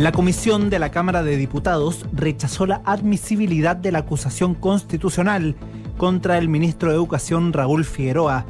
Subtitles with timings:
[0.00, 5.56] La comisión de la Cámara de Diputados rechazó la admisibilidad de la acusación constitucional
[5.98, 8.46] contra el ministro de Educación Raúl Figueroa.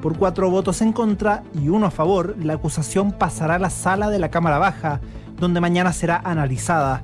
[0.00, 4.08] Por cuatro votos en contra y uno a favor, la acusación pasará a la sala
[4.08, 5.02] de la Cámara Baja,
[5.38, 7.02] donde mañana será analizada.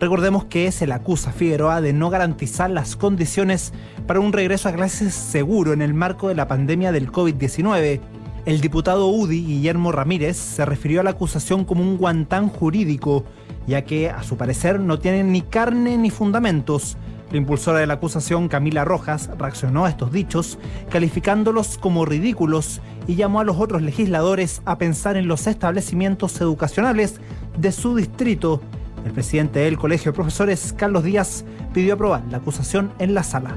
[0.00, 3.74] Recordemos que se le acusa a Figueroa de no garantizar las condiciones
[4.06, 8.00] para un regreso a clases seguro en el marco de la pandemia del COVID-19
[8.46, 13.24] el diputado UDI, Guillermo Ramírez, se refirió a la acusación como un guantán jurídico,
[13.66, 16.96] ya que, a su parecer, no tiene ni carne ni fundamentos.
[17.32, 23.16] La impulsora de la acusación, Camila Rojas, reaccionó a estos dichos, calificándolos como ridículos y
[23.16, 27.20] llamó a los otros legisladores a pensar en los establecimientos educacionales
[27.58, 28.60] de su distrito.
[29.04, 33.56] El presidente del Colegio de Profesores, Carlos Díaz, pidió aprobar la acusación en la sala.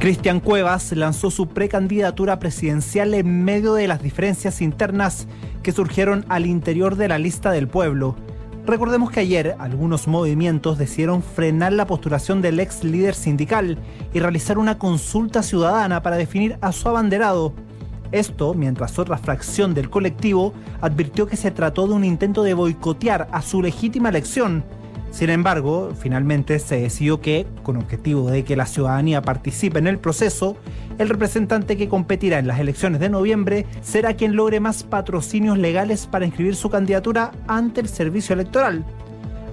[0.00, 5.28] Cristian Cuevas lanzó su precandidatura presidencial en medio de las diferencias internas
[5.62, 8.16] que surgieron al interior de la lista del pueblo.
[8.64, 13.76] Recordemos que ayer algunos movimientos decidieron frenar la postulación del ex líder sindical
[14.14, 17.52] y realizar una consulta ciudadana para definir a su abanderado.
[18.10, 23.28] Esto mientras otra fracción del colectivo advirtió que se trató de un intento de boicotear
[23.32, 24.64] a su legítima elección
[25.10, 29.98] sin embargo, finalmente se decidió que, con objetivo de que la ciudadanía participe en el
[29.98, 30.56] proceso,
[30.98, 36.06] el representante que competirá en las elecciones de noviembre será quien logre más patrocinios legales
[36.06, 38.84] para inscribir su candidatura ante el servicio electoral.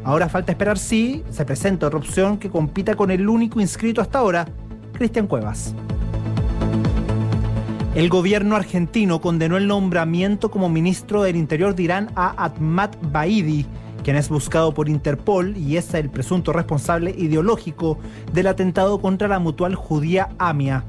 [0.04, 4.20] Ahora falta esperar si se presenta otra opción que compita con el único inscrito hasta
[4.20, 4.48] ahora,
[4.94, 5.74] Cristian Cuevas.
[7.96, 13.66] El gobierno argentino condenó el nombramiento como ministro del Interior de Irán a Ahmad Baidi
[14.08, 18.00] quien es buscado por Interpol y es el presunto responsable ideológico
[18.32, 20.86] del atentado contra la mutual judía AMIA.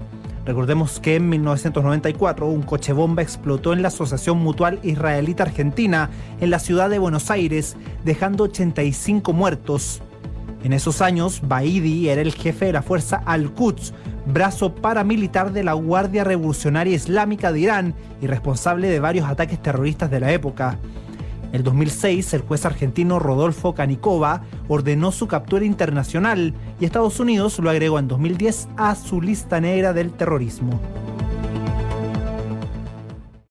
[0.47, 6.10] Recordemos que en 1994 un coche bomba explotó en la Asociación Mutual Israelita Argentina
[6.41, 10.00] en la ciudad de Buenos Aires, dejando 85 muertos.
[10.62, 13.94] En esos años, Baidi era el jefe de la fuerza Al-Quds,
[14.26, 20.09] brazo paramilitar de la Guardia Revolucionaria Islámica de Irán y responsable de varios ataques terroristas
[20.09, 20.78] de la época.
[21.53, 27.70] En 2006, el juez argentino Rodolfo Canicova ordenó su captura internacional y Estados Unidos lo
[27.70, 30.78] agregó en 2010 a su lista negra del terrorismo.